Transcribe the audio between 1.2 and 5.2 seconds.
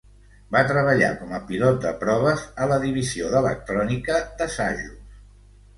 a pilot de proves a la Divisió d'Electrònica d'Assajos.